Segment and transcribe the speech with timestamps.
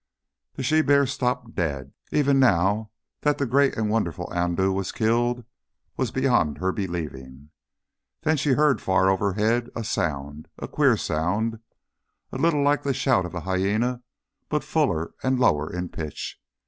[0.55, 1.93] The she bear stopped dead.
[2.11, 2.89] Even now,
[3.21, 5.45] that the great and wonderful Andoo was killed
[5.95, 7.51] was beyond her believing.
[8.23, 11.59] Then she heard far overhead a sound, a queer sound,
[12.31, 14.01] a little like the shout of a hyæna
[14.49, 16.41] but fuller and lower in pitch.